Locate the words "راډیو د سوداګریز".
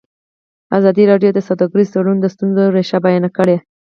1.11-1.87